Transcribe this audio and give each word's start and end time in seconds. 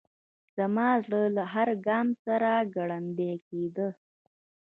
زما 0.55 0.89
زړه 1.05 1.21
له 1.35 1.43
هر 1.53 1.69
ګام 1.87 2.07
سره 2.25 2.51
ګړندی 2.75 3.33
کېده. 3.47 3.87